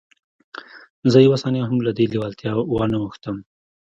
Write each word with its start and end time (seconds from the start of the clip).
زه 1.11 1.17
یوه 1.25 1.37
ثانیه 1.43 1.63
هم 1.69 1.77
له 1.85 1.91
دې 1.97 2.05
لېوالتیا 2.11 2.51
وانه 2.73 2.97
وښتم 3.01 3.37